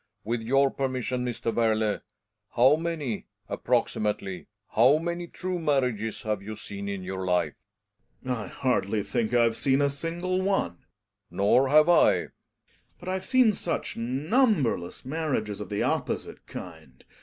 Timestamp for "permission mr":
0.71-1.53